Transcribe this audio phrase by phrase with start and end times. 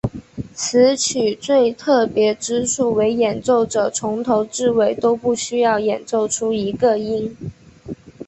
[0.55, 7.37] 此曲最特别之处为演奏者从头至尾都不需要演奏出一个音。